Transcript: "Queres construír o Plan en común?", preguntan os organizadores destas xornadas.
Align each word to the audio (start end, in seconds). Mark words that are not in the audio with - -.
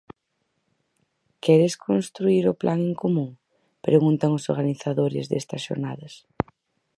"Queres 1.43 1.75
construír 1.87 2.43
o 2.51 2.57
Plan 2.61 2.79
en 2.89 2.93
común?", 3.03 3.31
preguntan 3.87 4.31
os 4.37 4.45
organizadores 4.53 5.25
destas 5.31 5.61
xornadas. 5.67 6.13